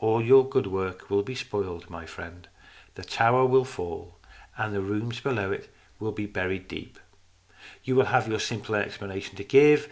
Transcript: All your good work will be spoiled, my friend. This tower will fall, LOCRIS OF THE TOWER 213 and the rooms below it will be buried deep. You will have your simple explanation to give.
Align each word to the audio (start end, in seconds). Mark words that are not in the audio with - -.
All 0.00 0.20
your 0.20 0.48
good 0.48 0.66
work 0.66 1.08
will 1.08 1.22
be 1.22 1.36
spoiled, 1.36 1.88
my 1.88 2.04
friend. 2.04 2.48
This 2.96 3.06
tower 3.06 3.46
will 3.46 3.64
fall, 3.64 4.16
LOCRIS 4.58 4.66
OF 4.66 4.72
THE 4.72 4.78
TOWER 4.78 4.84
213 4.86 4.90
and 4.90 4.90
the 4.90 4.92
rooms 5.04 5.20
below 5.20 5.52
it 5.52 5.72
will 6.00 6.10
be 6.10 6.26
buried 6.26 6.66
deep. 6.66 6.98
You 7.84 7.94
will 7.94 8.06
have 8.06 8.26
your 8.26 8.40
simple 8.40 8.74
explanation 8.74 9.36
to 9.36 9.44
give. 9.44 9.86